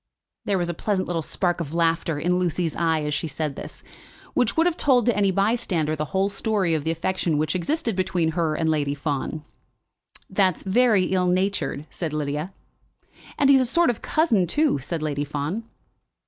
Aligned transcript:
There 0.45 0.57
was 0.57 0.67
a 0.67 0.73
pleasant 0.73 1.07
little 1.07 1.21
spark 1.21 1.61
of 1.61 1.75
laughter 1.75 2.17
in 2.17 2.39
Lucy's 2.39 2.75
eye 2.75 3.03
as 3.03 3.13
she 3.13 3.27
said 3.27 3.55
this, 3.55 3.83
which 4.33 4.57
would 4.57 4.65
have 4.65 4.75
told 4.75 5.05
to 5.05 5.15
any 5.15 5.29
bystander 5.29 5.95
the 5.95 6.05
whole 6.05 6.27
story 6.29 6.73
of 6.73 6.83
the 6.83 6.89
affection 6.89 7.37
which 7.37 7.53
existed 7.55 7.95
between 7.95 8.31
her 8.31 8.55
and 8.55 8.67
Lady 8.67 8.95
Fawn. 8.95 9.43
"That's 10.27 10.63
very 10.63 11.03
ill 11.03 11.27
natured," 11.27 11.85
said 11.91 12.13
Lydia. 12.13 12.51
"And 13.37 13.51
he's 13.51 13.61
a 13.61 13.65
sort 13.67 13.91
of 13.91 14.01
cousin, 14.01 14.47
too," 14.47 14.79
said 14.79 15.03
Lady 15.03 15.23
Fawn. 15.23 15.65